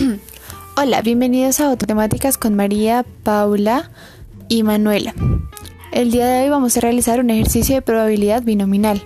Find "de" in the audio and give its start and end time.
6.26-6.44, 7.74-7.82